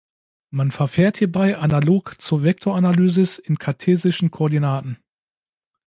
[0.49, 4.97] Man verfährt hierbei analog zur Vektoranalysis in kartesischen Koordinaten.